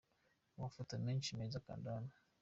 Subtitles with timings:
[0.57, 2.13] Amafoto menshi meza kanda hano:.